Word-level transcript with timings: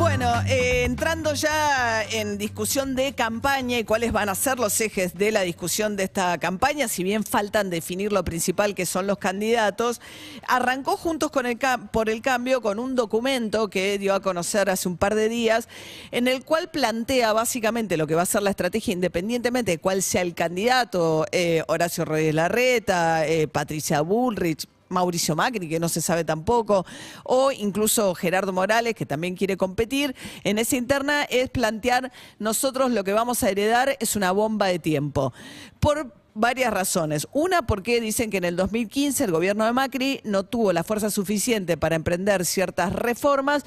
Bueno, 0.00 0.32
eh, 0.48 0.84
entrando 0.84 1.34
ya 1.34 2.02
en 2.02 2.38
discusión 2.38 2.94
de 2.96 3.12
campaña 3.12 3.78
y 3.78 3.84
cuáles 3.84 4.12
van 4.12 4.30
a 4.30 4.34
ser 4.34 4.58
los 4.58 4.80
ejes 4.80 5.12
de 5.12 5.30
la 5.30 5.42
discusión 5.42 5.94
de 5.94 6.04
esta 6.04 6.38
campaña, 6.38 6.88
si 6.88 7.04
bien 7.04 7.22
faltan 7.22 7.68
definir 7.68 8.10
lo 8.10 8.24
principal 8.24 8.74
que 8.74 8.86
son 8.86 9.06
los 9.06 9.18
candidatos, 9.18 10.00
arrancó 10.48 10.96
Juntos 10.96 11.30
por 11.30 12.08
el 12.08 12.22
Cambio 12.22 12.62
con 12.62 12.78
un 12.78 12.94
documento 12.94 13.68
que 13.68 13.98
dio 13.98 14.14
a 14.14 14.20
conocer 14.20 14.70
hace 14.70 14.88
un 14.88 14.96
par 14.96 15.14
de 15.14 15.28
días, 15.28 15.68
en 16.12 16.28
el 16.28 16.46
cual 16.46 16.70
plantea 16.70 17.34
básicamente 17.34 17.98
lo 17.98 18.06
que 18.06 18.14
va 18.14 18.22
a 18.22 18.26
ser 18.26 18.42
la 18.42 18.50
estrategia 18.50 18.94
independientemente 18.94 19.72
de 19.72 19.78
cuál 19.78 20.02
sea 20.02 20.22
el 20.22 20.34
candidato, 20.34 21.26
eh, 21.30 21.62
Horacio 21.68 22.06
Rodríguez 22.06 22.36
Larreta, 22.36 23.26
eh, 23.26 23.48
Patricia 23.48 24.00
Bullrich, 24.00 24.66
Mauricio 24.90 25.36
Macri, 25.36 25.68
que 25.68 25.80
no 25.80 25.88
se 25.88 26.00
sabe 26.00 26.24
tampoco, 26.24 26.84
o 27.24 27.52
incluso 27.52 28.14
Gerardo 28.14 28.52
Morales, 28.52 28.94
que 28.94 29.06
también 29.06 29.36
quiere 29.36 29.56
competir, 29.56 30.14
en 30.44 30.58
esa 30.58 30.76
interna 30.76 31.22
es 31.24 31.48
plantear 31.48 32.12
nosotros 32.38 32.90
lo 32.90 33.04
que 33.04 33.12
vamos 33.12 33.42
a 33.42 33.50
heredar 33.50 33.96
es 34.00 34.16
una 34.16 34.32
bomba 34.32 34.66
de 34.66 34.78
tiempo. 34.78 35.32
Por 35.78 36.19
varias 36.34 36.72
razones. 36.72 37.26
Una, 37.32 37.66
porque 37.66 38.00
dicen 38.00 38.30
que 38.30 38.38
en 38.38 38.44
el 38.44 38.56
2015 38.56 39.24
el 39.24 39.32
gobierno 39.32 39.64
de 39.64 39.72
Macri 39.72 40.20
no 40.24 40.44
tuvo 40.44 40.72
la 40.72 40.84
fuerza 40.84 41.10
suficiente 41.10 41.76
para 41.76 41.96
emprender 41.96 42.44
ciertas 42.44 42.92
reformas 42.92 43.64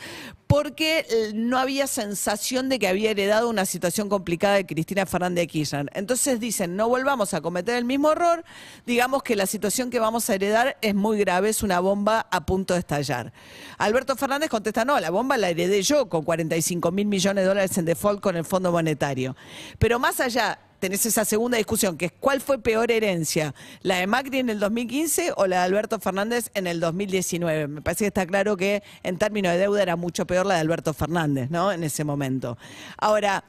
porque 0.48 0.99
eh, 1.09 1.31
no 1.34 1.57
había 1.57 1.88
sensación 1.88 2.70
de 2.70 2.77
que 2.77 2.88
había 2.88 3.09
heredado 3.09 3.49
una 3.49 3.66
situación 3.66 4.07
complicada 4.07 4.55
de 4.55 4.66
Cristina 4.68 5.05
Fernández 5.05 5.44
de 5.44 5.48
Kirchner. 5.48 5.90
Entonces 5.95 6.40
dicen, 6.40 6.76
no 6.76 6.88
volvamos 6.88 7.34
a 7.34 7.41
cometer 7.41 7.76
el 7.76 7.85
mismo 7.85 8.12
error, 8.12 8.44
digamos 8.85 9.23
que 9.23 9.35
la 9.35 9.48
situación 9.48 9.90
que 9.90 9.99
vamos 9.99 10.30
a 10.30 10.35
heredar 10.35 10.77
es 10.82 10.93
muy 10.93 11.18
grave, 11.18 11.49
es 11.49 11.63
una 11.63 11.80
bomba 11.80 12.27
a 12.30 12.45
punto 12.45 12.76
de 12.76 12.82
estallar. 12.82 13.34
Alberto 13.80 14.16
Fernández 14.16 14.49
contesta, 14.49 14.85
no, 14.85 14.99
la 14.99 15.10
bomba 15.10 15.38
la 15.38 15.49
heredé 15.49 15.82
yo 15.82 16.07
con 16.07 16.23
45 16.23 16.91
mil 16.91 17.07
millones 17.07 17.43
de 17.43 17.48
dólares 17.48 17.76
en 17.79 17.85
default 17.85 18.21
con 18.21 18.35
el 18.35 18.45
Fondo 18.45 18.71
Monetario. 18.71 19.35
Pero 19.79 19.98
más 19.98 20.20
allá 20.20 20.60
tenés 20.84 21.05
esa 21.05 21.23
segunda 21.23 21.57
discusión, 21.57 21.95
que 21.95 22.07
es 22.07 22.12
cuál 22.20 22.41
fue 22.41 22.59
peor 22.59 22.91
herencia, 22.91 23.55
la 23.84 23.99
de 23.99 24.05
Macri 24.05 24.39
en 24.39 24.49
el 24.49 24.59
2015 24.59 25.31
o 25.37 25.48
la 25.48 25.59
de 25.59 25.63
Alberto 25.63 25.98
Fernández 25.98 26.51
en 26.55 26.67
el 26.67 26.81
2019. 26.81 27.70
Me 27.70 27.81
parece 27.81 28.03
que 28.03 28.07
está 28.07 28.26
claro 28.26 28.57
que 28.57 28.84
en 29.01 29.17
términos 29.17 29.54
de 29.54 29.59
deuda 29.59 29.81
era 29.81 29.95
mucho 29.95 30.27
peor 30.27 30.45
la 30.45 30.55
de 30.55 30.59
Alberto 30.59 30.93
Fernández, 30.93 31.49
¿no? 31.49 31.71
En 31.71 31.85
ese 31.85 32.04
momento. 32.04 32.57
Ahora, 32.98 33.45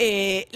eh, 0.00 0.46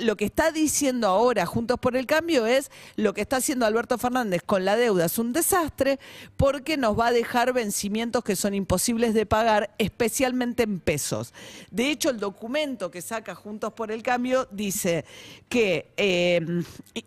lo 0.00 0.16
que 0.16 0.26
está 0.26 0.52
diciendo 0.52 1.06
ahora 1.06 1.46
Juntos 1.46 1.78
por 1.80 1.96
el 1.96 2.04
Cambio 2.04 2.44
es 2.44 2.70
lo 2.96 3.14
que 3.14 3.22
está 3.22 3.36
haciendo 3.36 3.64
Alberto 3.64 3.96
Fernández 3.96 4.42
con 4.44 4.66
la 4.66 4.76
deuda 4.76 5.06
es 5.06 5.18
un 5.18 5.32
desastre 5.32 5.98
porque 6.36 6.76
nos 6.76 6.98
va 6.98 7.06
a 7.06 7.12
dejar 7.12 7.54
vencimientos 7.54 8.22
que 8.22 8.36
son 8.36 8.52
imposibles 8.52 9.14
de 9.14 9.24
pagar, 9.24 9.74
especialmente 9.78 10.64
en 10.64 10.78
pesos. 10.78 11.32
De 11.70 11.90
hecho, 11.90 12.10
el 12.10 12.18
documento 12.18 12.90
que 12.90 13.00
saca 13.00 13.34
Juntos 13.34 13.72
por 13.72 13.90
el 13.90 14.02
Cambio 14.02 14.46
dice 14.50 15.06
que, 15.48 15.71
eh, 15.96 16.64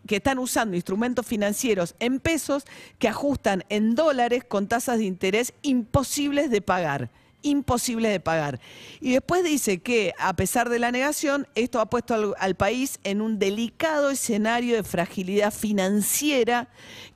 que 0.07 0.17
están 0.17 0.39
usando 0.39 0.75
instrumentos 0.75 1.25
financieros 1.25 1.95
en 1.99 2.19
pesos 2.19 2.63
que 2.99 3.07
ajustan 3.07 3.63
en 3.69 3.95
dólares 3.95 4.43
con 4.47 4.67
tasas 4.67 4.97
de 4.99 5.05
interés 5.05 5.53
imposibles 5.61 6.49
de 6.49 6.61
pagar 6.61 7.09
imposible 7.45 8.09
de 8.09 8.19
pagar. 8.19 8.59
Y 8.99 9.13
después 9.13 9.43
dice 9.43 9.77
que, 9.77 10.13
a 10.17 10.35
pesar 10.35 10.69
de 10.69 10.79
la 10.79 10.91
negación, 10.91 11.47
esto 11.55 11.79
ha 11.79 11.89
puesto 11.89 12.13
al, 12.13 12.33
al 12.39 12.55
país 12.55 12.99
en 13.03 13.21
un 13.21 13.39
delicado 13.39 14.09
escenario 14.09 14.75
de 14.75 14.83
fragilidad 14.83 15.53
financiera 15.53 16.69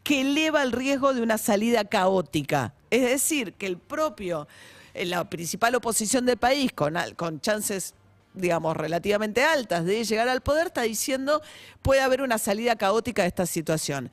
que 0.03 0.22
eleva 0.22 0.64
el 0.64 0.72
riesgo 0.72 1.14
de 1.14 1.22
una 1.22 1.38
salida 1.38 1.83
caótica. 1.83 2.73
Es 2.92 3.02
decir, 3.02 3.53
que 3.53 3.66
el 3.66 3.77
propio, 3.77 4.47
eh, 4.94 5.05
la 5.05 5.30
principal 5.30 5.75
oposición 5.75 6.25
del 6.25 6.38
país, 6.38 6.72
con, 6.73 6.95
con 7.16 7.42
chances 7.42 7.95
digamos, 8.40 8.76
relativamente 8.76 9.44
altas 9.44 9.86
de 9.86 10.04
llegar 10.04 10.27
al 10.30 10.42
poder, 10.42 10.67
está 10.67 10.82
diciendo 10.82 11.42
puede 11.82 12.02
haber 12.02 12.22
una 12.22 12.38
salida 12.38 12.76
caótica 12.76 13.22
de 13.22 13.30
esta 13.30 13.45
situación. 13.45 14.11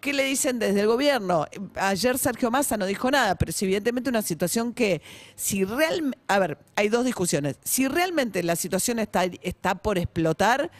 ¿Qué 0.00 0.12
le 0.12 0.24
dicen 0.24 0.58
desde 0.58 0.80
el 0.80 0.86
gobierno? 0.86 1.46
Ayer 1.74 2.18
Sergio 2.18 2.50
Massa 2.50 2.76
no 2.76 2.86
dijo 2.86 3.10
nada, 3.10 3.34
pero 3.34 3.50
es 3.50 3.62
evidentemente 3.62 4.08
una 4.08 4.22
situación 4.22 4.72
que, 4.72 5.02
si 5.34 5.64
realmente, 5.64 6.18
a 6.28 6.38
ver, 6.38 6.58
hay 6.76 6.88
dos 6.88 7.04
discusiones. 7.04 7.56
Si 7.64 7.88
realmente 7.88 8.42
la 8.42 8.56
situación 8.56 8.98
está, 8.98 9.24
está 9.42 9.74
por 9.74 9.98
explotar, 9.98 10.70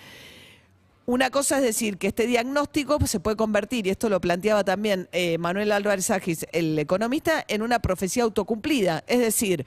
una 1.09 1.31
cosa 1.31 1.57
es 1.57 1.63
decir 1.63 1.97
que 1.97 2.09
este 2.09 2.27
diagnóstico 2.27 2.99
se 3.07 3.19
puede 3.19 3.35
convertir, 3.35 3.87
y 3.87 3.91
esto 3.91 4.11
lo 4.11 4.21
planteaba 4.21 4.63
también 4.63 5.09
eh, 5.13 5.39
Manuel 5.39 5.73
Álvarez 5.73 6.11
Agis, 6.11 6.47
el 6.53 6.79
economista, 6.79 7.43
en 7.49 7.63
una 7.63 7.79
profecía 7.79 8.25
autocumplida. 8.25 9.03
Es 9.07 9.21
decir, 9.21 9.65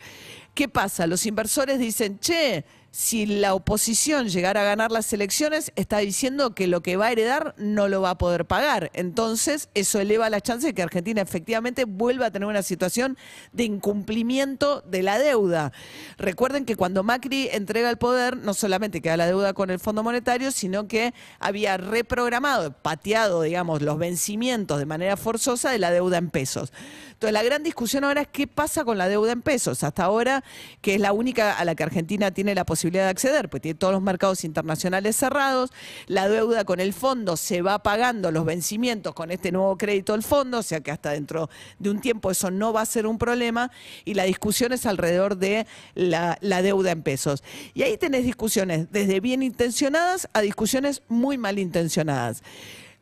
¿qué 0.54 0.70
pasa? 0.70 1.08
Los 1.08 1.26
inversores 1.26 1.80
dicen, 1.80 2.20
che, 2.20 2.64
si 2.92 3.26
la 3.26 3.54
oposición 3.54 4.28
llegara 4.28 4.62
a 4.62 4.66
ganar 4.66 4.92
las 4.92 5.14
elecciones, 5.14 5.72
está 5.78 6.00
diciendo 6.00 6.54
que 6.54 6.68
lo 6.68 6.82
que 6.82 6.98
va 6.98 7.08
a 7.08 7.12
heredar 7.14 7.56
no 7.58 7.88
lo 7.88 8.02
va 8.02 8.12
a 8.12 8.18
poder 8.18 8.46
pagar. 8.46 8.92
Entonces, 8.94 9.70
eso 9.74 10.02
eleva 10.02 10.30
la 10.30 10.42
chance 10.42 10.68
de 10.68 10.74
que 10.74 10.82
Argentina 10.82 11.22
efectivamente 11.22 11.86
vuelva 11.86 12.26
a 12.26 12.32
tener 12.32 12.50
una 12.50 12.64
situación 12.64 13.18
de 13.54 13.64
incumplimiento 13.64 14.82
de 14.82 15.04
la 15.04 15.20
deuda. 15.20 15.72
Recuerden 16.18 16.66
que 16.66 16.76
cuando 16.76 17.02
Macri 17.02 17.48
entrega 17.54 17.90
el 17.90 17.98
poder, 17.98 18.36
no 18.36 18.54
solamente 18.54 19.02
queda 19.02 19.16
la 19.16 19.28
deuda 19.28 19.54
con 19.54 19.70
el 19.70 19.80
Fondo 19.80 20.04
Monetario, 20.04 20.52
sino 20.52 20.90
que 20.90 21.14
había 21.40 21.78
reprogramado, 21.78 22.74
pateado, 22.74 23.42
digamos, 23.44 23.82
los 23.82 23.98
vencimientos 24.00 24.80
de 24.80 24.86
manera 24.86 25.16
forzosa 25.16 25.72
de 25.72 25.80
la 25.80 25.92
deuda 25.92 26.18
en 26.18 26.30
pesos. 26.30 26.74
Entonces, 27.14 27.34
la 27.34 27.44
gran 27.44 27.64
discusión 27.64 28.04
ahora 28.04 28.22
es 28.22 28.28
qué 28.28 28.48
pasa 28.48 28.84
con 28.84 28.98
la 28.98 29.08
deuda 29.08 29.32
en 29.32 29.44
pesos. 29.44 29.84
Hasta 29.84 30.04
ahora, 30.04 30.44
que 30.82 30.96
es 30.96 31.00
la 31.00 31.14
única 31.14 31.58
a 31.58 31.64
la 31.64 31.76
que 31.76 31.84
Argentina 31.84 32.32
tiene 32.32 32.54
la 32.54 32.66
posibilidad 32.66 32.81
de 32.90 33.02
acceder, 33.02 33.50
pues 33.50 33.62
tiene 33.62 33.78
todos 33.78 33.94
los 33.94 34.02
mercados 34.02 34.44
internacionales 34.44 35.16
cerrados, 35.16 35.72
la 36.08 36.28
deuda 36.28 36.66
con 36.66 36.80
el 36.80 36.94
fondo 36.94 37.38
se 37.38 37.62
va 37.62 37.84
pagando 37.84 38.32
los 38.32 38.46
vencimientos 38.46 39.14
con 39.14 39.30
este 39.32 39.52
nuevo 39.52 39.78
crédito 39.78 40.14
del 40.14 40.24
fondo, 40.24 40.60
o 40.60 40.64
sea 40.64 40.82
que 40.82 40.92
hasta 40.92 41.12
dentro 41.12 41.50
de 41.80 41.90
un 41.90 42.02
tiempo 42.02 42.32
eso 42.32 42.50
no 42.50 42.74
va 42.74 42.82
a 42.82 42.86
ser 42.86 43.06
un 43.06 43.18
problema, 43.18 43.72
y 44.06 44.16
la 44.16 44.24
discusión 44.24 44.74
es 44.74 44.86
alrededor 44.86 45.38
de 45.38 45.68
la, 45.94 46.38
la 46.42 46.62
deuda 46.62 46.92
en 46.92 47.04
pesos. 47.04 47.44
Y 47.74 47.84
ahí 47.84 47.98
tenés 47.98 48.24
discusiones 48.24 48.92
desde 48.92 49.20
bien 49.20 49.44
intencionadas 49.44 50.28
a 50.34 50.42
discusiones 50.42 51.04
muy 51.08 51.38
malintencionadas. 51.38 52.44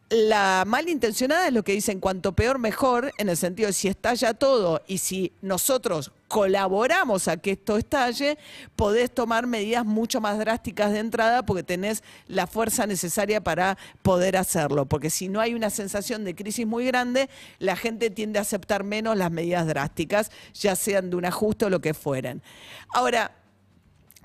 La 0.10 0.64
malintencionada 0.66 1.48
es 1.48 1.54
lo 1.54 1.64
que 1.64 1.74
dicen 1.74 2.00
cuanto 2.00 2.34
peor 2.34 2.58
mejor, 2.58 3.12
en 3.20 3.30
el 3.30 3.38
sentido 3.38 3.68
de 3.68 3.74
si 3.74 3.88
estalla 3.88 4.34
todo 4.34 4.82
y 4.88 4.98
si 4.98 5.34
nosotros 5.42 6.12
colaboramos 6.30 7.28
a 7.28 7.38
que 7.38 7.52
esto 7.52 7.78
estalle, 7.78 8.38
podés 8.76 9.12
tomar 9.12 9.48
medidas 9.48 9.84
mucho 9.84 10.22
más 10.22 10.38
drásticas 10.38 10.94
de 10.94 11.00
entrada 11.00 11.44
porque 11.44 11.64
tenés 11.64 12.04
la 12.28 12.48
fuerza 12.48 12.86
necesaria 12.86 13.44
para 13.44 13.78
poder 14.04 14.38
hacerlo. 14.38 14.86
Porque 14.86 15.10
si 15.10 15.28
no 15.28 15.42
hay 15.42 15.56
una 15.56 15.72
sensación 15.72 16.24
de 16.24 16.36
crisis 16.36 16.66
muy 16.66 16.86
grande, 16.86 17.30
la 17.58 17.76
gente 17.76 18.12
tiende 18.12 18.40
a 18.40 18.44
aceptar 18.44 18.84
menos 18.84 19.18
las 19.18 19.32
medidas 19.32 19.68
drásticas, 19.68 20.32
ya 20.54 20.76
sean 20.76 21.10
de 21.10 21.18
un 21.18 21.26
ajuste 21.26 21.66
o 21.66 21.70
lo 21.70 21.82
que 21.82 21.96
fueren. 21.96 22.44
Ahora, 22.94 23.39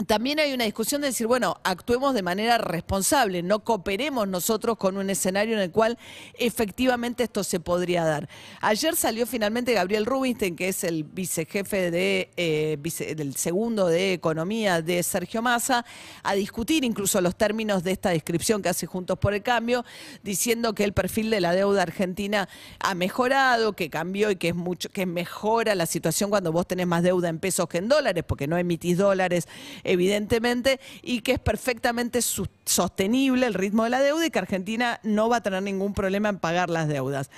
también 0.06 0.40
hay 0.40 0.52
una 0.52 0.64
discusión 0.64 1.00
de 1.02 1.08
decir, 1.08 1.28
bueno, 1.28 1.60
actuemos 1.62 2.14
de 2.14 2.22
manera 2.22 2.58
responsable, 2.58 3.44
no 3.44 3.60
cooperemos 3.60 4.26
nosotros 4.26 4.76
con 4.76 4.96
un 4.96 5.08
escenario 5.08 5.54
en 5.54 5.60
el 5.60 5.70
cual 5.70 5.98
efectivamente 6.36 7.22
esto 7.22 7.44
se 7.44 7.60
podría 7.60 8.04
dar. 8.04 8.28
Ayer 8.60 8.96
salió 8.96 9.24
finalmente 9.24 9.72
Gabriel 9.72 10.04
Rubinstein, 10.04 10.56
que 10.56 10.68
es 10.68 10.82
el 10.82 11.04
vicejefe 11.04 11.92
de, 11.92 12.32
eh, 12.36 12.76
del 13.16 13.36
segundo 13.36 13.86
de 13.86 14.14
Economía 14.14 14.82
de 14.82 15.00
Sergio 15.04 15.42
Massa, 15.42 15.86
a 16.24 16.34
discutir 16.34 16.82
incluso 16.84 17.20
los 17.20 17.36
términos 17.36 17.84
de 17.84 17.92
esta 17.92 18.10
descripción 18.10 18.62
que 18.62 18.70
hace 18.70 18.86
Juntos 18.86 19.16
por 19.16 19.32
el 19.32 19.44
Cambio, 19.44 19.84
diciendo 20.24 20.74
que 20.74 20.82
el 20.82 20.92
perfil 20.92 21.30
de 21.30 21.40
la 21.40 21.54
deuda 21.54 21.82
argentina 21.82 22.48
ha 22.80 22.96
mejorado, 22.96 23.74
que 23.74 23.90
cambió 23.90 24.32
y 24.32 24.36
que 24.36 24.48
es 24.48 24.56
mucho, 24.56 24.88
que 24.90 25.06
mejora 25.06 25.76
la 25.76 25.86
situación 25.86 26.30
cuando 26.30 26.50
vos 26.50 26.66
tenés 26.66 26.88
más 26.88 27.04
deuda 27.04 27.28
en 27.28 27.38
pesos 27.38 27.68
que 27.68 27.78
en 27.78 27.88
dólares, 27.88 28.24
porque 28.26 28.48
no 28.48 28.58
emitís 28.58 28.98
dólares 28.98 29.46
evidentemente, 29.84 30.80
y 31.02 31.20
que 31.20 31.32
es 31.32 31.38
perfectamente 31.38 32.20
sostenible 32.22 33.46
el 33.46 33.54
ritmo 33.54 33.84
de 33.84 33.90
la 33.90 34.00
deuda 34.00 34.26
y 34.26 34.30
que 34.30 34.38
Argentina 34.38 35.00
no 35.02 35.28
va 35.28 35.36
a 35.36 35.42
tener 35.42 35.62
ningún 35.62 35.94
problema 35.94 36.28
en 36.28 36.38
pagar 36.38 36.70
las 36.70 36.88
deudas. 36.88 37.30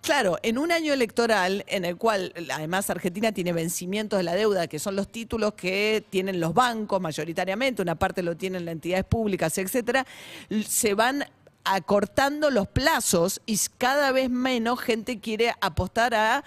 Claro, 0.00 0.38
en 0.42 0.58
un 0.58 0.70
año 0.70 0.92
electoral 0.92 1.64
en 1.66 1.84
el 1.84 1.96
cual 1.96 2.32
además 2.52 2.88
Argentina 2.88 3.32
tiene 3.32 3.52
vencimientos 3.52 4.18
de 4.18 4.22
la 4.22 4.34
deuda, 4.34 4.68
que 4.68 4.78
son 4.78 4.94
los 4.96 5.08
títulos 5.08 5.54
que 5.54 6.04
tienen 6.08 6.40
los 6.40 6.54
bancos 6.54 7.00
mayoritariamente, 7.00 7.82
una 7.82 7.96
parte 7.96 8.22
lo 8.22 8.36
tienen 8.36 8.64
las 8.64 8.72
entidades 8.72 9.04
públicas, 9.04 9.58
etcétera, 9.58 10.06
se 10.66 10.94
van 10.94 11.24
acortando 11.64 12.50
los 12.50 12.68
plazos 12.68 13.42
y 13.44 13.58
cada 13.76 14.12
vez 14.12 14.30
menos 14.30 14.80
gente 14.80 15.18
quiere 15.20 15.52
apostar 15.60 16.14
a 16.14 16.44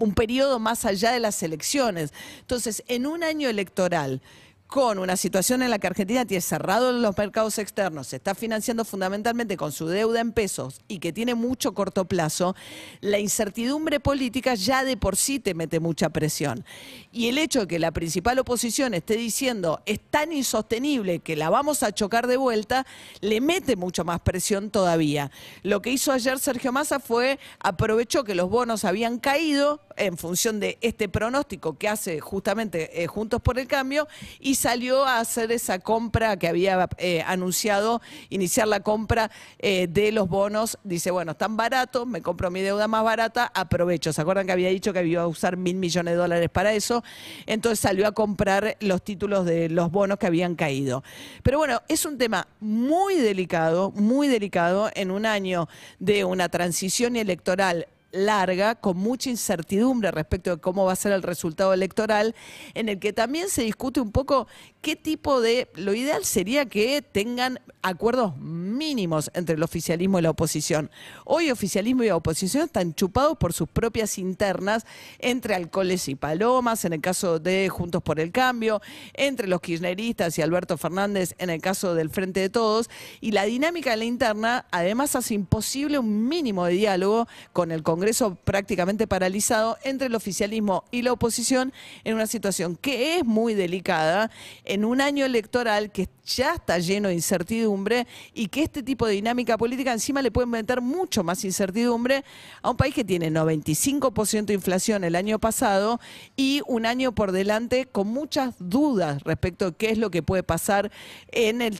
un 0.00 0.14
periodo 0.14 0.58
más 0.58 0.84
allá 0.84 1.12
de 1.12 1.20
las 1.20 1.42
elecciones. 1.42 2.12
Entonces, 2.40 2.82
en 2.88 3.06
un 3.06 3.22
año 3.22 3.48
electoral, 3.48 4.20
con 4.68 4.98
una 4.98 5.16
situación 5.16 5.62
en 5.62 5.70
la 5.70 5.78
que 5.78 5.86
Argentina 5.86 6.26
tiene 6.26 6.42
cerrado 6.42 6.92
los 6.92 7.16
mercados 7.16 7.58
externos, 7.58 8.08
se 8.08 8.16
está 8.16 8.34
financiando 8.34 8.84
fundamentalmente 8.84 9.56
con 9.56 9.72
su 9.72 9.88
deuda 9.88 10.20
en 10.20 10.32
pesos 10.32 10.82
y 10.88 10.98
que 10.98 11.10
tiene 11.10 11.34
mucho 11.34 11.72
corto 11.72 12.04
plazo, 12.04 12.54
la 13.00 13.18
incertidumbre 13.18 13.98
política 13.98 14.54
ya 14.54 14.84
de 14.84 14.98
por 14.98 15.16
sí 15.16 15.40
te 15.40 15.54
mete 15.54 15.80
mucha 15.80 16.10
presión. 16.10 16.66
Y 17.12 17.28
el 17.28 17.38
hecho 17.38 17.60
de 17.60 17.66
que 17.66 17.78
la 17.78 17.92
principal 17.92 18.38
oposición 18.38 18.92
esté 18.92 19.16
diciendo 19.16 19.80
es 19.86 20.00
tan 20.10 20.32
insostenible 20.32 21.20
que 21.20 21.34
la 21.34 21.48
vamos 21.48 21.82
a 21.82 21.92
chocar 21.92 22.26
de 22.26 22.36
vuelta, 22.36 22.86
le 23.22 23.40
mete 23.40 23.74
mucho 23.74 24.04
más 24.04 24.20
presión 24.20 24.70
todavía. 24.70 25.30
Lo 25.62 25.80
que 25.80 25.92
hizo 25.92 26.12
ayer 26.12 26.38
Sergio 26.38 26.72
Massa 26.72 27.00
fue 27.00 27.38
aprovechó 27.58 28.22
que 28.22 28.34
los 28.34 28.50
bonos 28.50 28.84
habían 28.84 29.18
caído 29.18 29.80
en 29.98 30.16
función 30.16 30.60
de 30.60 30.78
este 30.80 31.08
pronóstico 31.08 31.76
que 31.76 31.88
hace 31.88 32.20
justamente 32.20 33.02
eh, 33.02 33.06
Juntos 33.06 33.40
por 33.40 33.58
el 33.58 33.66
Cambio 33.66 34.08
y 34.40 34.54
salió 34.54 35.04
a 35.04 35.20
hacer 35.20 35.52
esa 35.52 35.78
compra 35.78 36.36
que 36.36 36.48
había 36.48 36.88
eh, 36.98 37.22
anunciado, 37.26 38.00
iniciar 38.30 38.68
la 38.68 38.80
compra 38.80 39.30
eh, 39.58 39.86
de 39.88 40.12
los 40.12 40.28
bonos. 40.28 40.78
Dice, 40.84 41.10
bueno, 41.10 41.32
están 41.32 41.56
baratos, 41.56 42.06
me 42.06 42.22
compro 42.22 42.50
mi 42.50 42.60
deuda 42.60 42.88
más 42.88 43.04
barata, 43.04 43.50
aprovecho. 43.54 44.12
¿Se 44.12 44.20
acuerdan 44.20 44.46
que 44.46 44.52
había 44.52 44.68
dicho 44.68 44.92
que 44.92 45.04
iba 45.04 45.22
a 45.22 45.26
usar 45.26 45.56
mil 45.56 45.76
millones 45.76 46.14
de 46.14 46.18
dólares 46.18 46.48
para 46.50 46.72
eso? 46.72 47.02
Entonces 47.46 47.80
salió 47.80 48.06
a 48.06 48.12
comprar 48.12 48.76
los 48.80 49.02
títulos 49.02 49.44
de 49.44 49.68
los 49.68 49.90
bonos 49.90 50.18
que 50.18 50.26
habían 50.26 50.54
caído. 50.54 51.02
Pero 51.42 51.58
bueno, 51.58 51.82
es 51.88 52.04
un 52.04 52.18
tema 52.18 52.48
muy 52.60 53.16
delicado, 53.16 53.90
muy 53.92 54.28
delicado 54.28 54.90
en 54.94 55.10
un 55.10 55.26
año 55.26 55.68
de 55.98 56.24
una 56.24 56.48
transición 56.48 57.16
electoral 57.16 57.86
larga, 58.10 58.74
con 58.74 58.96
mucha 58.96 59.30
incertidumbre 59.30 60.10
respecto 60.10 60.50
de 60.50 60.60
cómo 60.60 60.84
va 60.84 60.92
a 60.92 60.96
ser 60.96 61.12
el 61.12 61.22
resultado 61.22 61.72
electoral, 61.72 62.34
en 62.74 62.88
el 62.88 62.98
que 62.98 63.12
también 63.12 63.48
se 63.48 63.62
discute 63.62 64.00
un 64.00 64.12
poco 64.12 64.46
qué 64.80 64.96
tipo 64.96 65.40
de... 65.40 65.68
Lo 65.74 65.94
ideal 65.94 66.24
sería 66.24 66.66
que 66.66 67.02
tengan 67.02 67.60
acuerdos 67.82 68.36
mínimos 68.38 69.30
entre 69.34 69.56
el 69.56 69.62
oficialismo 69.62 70.18
y 70.18 70.22
la 70.22 70.30
oposición. 70.30 70.90
Hoy 71.24 71.50
oficialismo 71.50 72.04
y 72.04 72.10
oposición 72.10 72.64
están 72.64 72.94
chupados 72.94 73.36
por 73.36 73.52
sus 73.52 73.68
propias 73.68 74.18
internas 74.18 74.86
entre 75.18 75.54
alcoholes 75.54 76.08
y 76.08 76.14
palomas, 76.14 76.84
en 76.84 76.94
el 76.94 77.00
caso 77.00 77.38
de 77.38 77.68
Juntos 77.68 78.02
por 78.02 78.20
el 78.20 78.32
Cambio, 78.32 78.80
entre 79.14 79.48
los 79.48 79.60
kirchneristas 79.60 80.38
y 80.38 80.42
Alberto 80.42 80.76
Fernández 80.76 81.34
en 81.38 81.50
el 81.50 81.60
caso 81.60 81.94
del 81.94 82.10
Frente 82.10 82.40
de 82.40 82.48
Todos, 82.48 82.88
y 83.20 83.32
la 83.32 83.44
dinámica 83.44 83.90
de 83.90 83.96
la 83.98 84.04
interna 84.04 84.66
además 84.70 85.16
hace 85.16 85.34
imposible 85.34 85.98
un 85.98 86.28
mínimo 86.28 86.64
de 86.66 86.72
diálogo 86.72 87.28
con 87.52 87.70
el 87.72 87.82
Congreso 87.82 87.98
prácticamente 88.44 89.06
paralizado 89.06 89.76
entre 89.84 90.06
el 90.06 90.14
oficialismo 90.14 90.84
y 90.90 91.02
la 91.02 91.12
oposición 91.12 91.72
en 92.04 92.14
una 92.14 92.26
situación 92.26 92.76
que 92.76 93.18
es 93.18 93.24
muy 93.24 93.54
delicada 93.54 94.30
en 94.64 94.84
un 94.84 95.00
año 95.00 95.24
electoral 95.24 95.90
que 95.90 96.08
ya 96.24 96.54
está 96.54 96.78
lleno 96.78 97.08
de 97.08 97.14
incertidumbre 97.14 98.06
y 98.34 98.48
que 98.48 98.62
este 98.62 98.82
tipo 98.82 99.06
de 99.06 99.14
dinámica 99.14 99.56
política 99.56 99.92
encima 99.92 100.22
le 100.22 100.30
puede 100.30 100.46
meter 100.46 100.80
mucho 100.80 101.24
más 101.24 101.44
incertidumbre 101.44 102.24
a 102.62 102.70
un 102.70 102.76
país 102.76 102.94
que 102.94 103.04
tiene 103.04 103.30
95% 103.30 104.44
de 104.44 104.54
inflación 104.54 105.04
el 105.04 105.16
año 105.16 105.38
pasado 105.38 106.00
y 106.36 106.60
un 106.66 106.86
año 106.86 107.14
por 107.14 107.32
delante 107.32 107.86
con 107.86 108.08
muchas 108.08 108.54
dudas 108.58 109.22
respecto 109.22 109.66
a 109.66 109.72
qué 109.72 109.90
es 109.90 109.98
lo 109.98 110.10
que 110.10 110.22
puede 110.22 110.42
pasar 110.42 110.90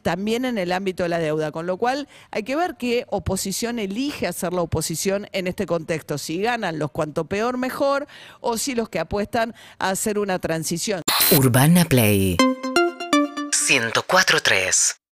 también 0.03 0.45
en 0.45 0.59
el 0.59 0.73
ámbito 0.73 1.03
de 1.03 1.09
la 1.09 1.19
deuda. 1.19 1.53
Con 1.53 1.67
lo 1.67 1.77
cual 1.77 2.09
hay 2.31 2.43
que 2.43 2.57
ver 2.57 2.77
qué 2.77 3.05
oposición 3.09 3.79
elige 3.79 4.27
hacer 4.27 4.53
la 4.53 4.63
oposición 4.63 5.27
en 5.33 5.47
este 5.47 5.67
contexto. 5.67 6.08
Si 6.17 6.41
ganan 6.41 6.79
los 6.79 6.91
cuanto 6.91 7.27
peor 7.27 7.59
mejor 7.59 8.07
o 8.41 8.57
si 8.57 8.75
los 8.75 8.89
que 8.89 9.01
apuestan 9.01 9.55
a 9.79 9.91
hacer 9.91 10.19
una 10.19 10.39
transición. 10.39 11.03
Urbana 11.33 11.85
Play 11.85 12.39
104.3 12.39 14.99